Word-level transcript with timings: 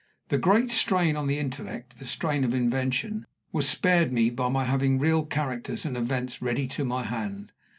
The 0.29 0.39
great 0.39 0.71
strain 0.71 1.15
on 1.15 1.27
the 1.27 1.37
intellect 1.37 1.99
the 1.99 2.05
strain 2.05 2.43
of 2.43 2.55
invention 2.55 3.27
was 3.51 3.69
spared 3.69 4.11
me 4.11 4.31
by 4.31 4.49
my 4.49 4.63
having 4.63 4.97
real 4.97 5.27
characters 5.27 5.85
and 5.85 5.95
events 5.95 6.41
ready 6.41 6.65
to 6.69 6.83
my 6.83 7.03
hand. 7.03 7.51